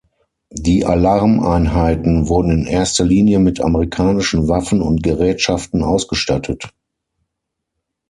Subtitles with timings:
[0.57, 6.73] Die Alarm-Einheiten wurden in erster Linie mit amerikanischen Waffen und Gerätschaften ausgestattet.